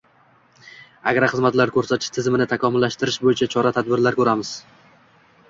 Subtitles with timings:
[1.11, 4.57] agroxizmatlar ko‘rsatish tizimini takomillashtirish bo‘yicha chora-tadbirlar ko‘ramiz.